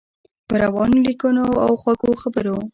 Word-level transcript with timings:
په 0.47 0.53
روانو 0.63 0.97
لیکنو 1.07 1.45
او 1.65 1.71
خوږو 1.81 2.11
خبرو. 2.21 2.57